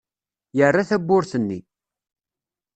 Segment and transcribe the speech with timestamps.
[0.57, 1.59] Yerra tawwurt-nni.